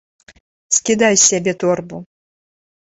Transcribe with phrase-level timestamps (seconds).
[0.79, 2.03] Скідай з сябе торбу!